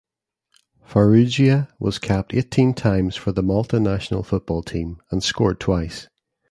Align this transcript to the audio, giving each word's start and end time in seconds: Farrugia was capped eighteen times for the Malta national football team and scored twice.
Farrugia 0.83 1.67
was 1.77 1.99
capped 1.99 2.33
eighteen 2.33 2.73
times 2.73 3.15
for 3.15 3.31
the 3.31 3.43
Malta 3.43 3.79
national 3.79 4.23
football 4.23 4.63
team 4.63 4.99
and 5.11 5.23
scored 5.23 5.59
twice. 5.59 6.07